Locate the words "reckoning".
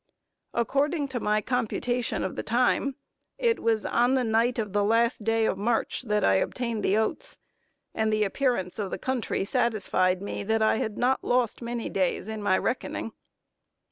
12.57-13.11